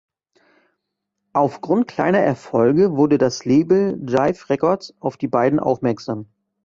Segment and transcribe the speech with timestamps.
[1.31, 6.25] Aufgrund kleiner Erfolge wurde das Label Jive Records auf die beiden aufmerksam.